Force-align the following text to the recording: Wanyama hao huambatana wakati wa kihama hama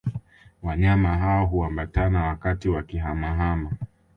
Wanyama 0.63 1.17
hao 1.17 1.45
huambatana 1.45 2.23
wakati 2.23 2.69
wa 2.69 2.83
kihama 2.83 3.27
hama 3.35 3.71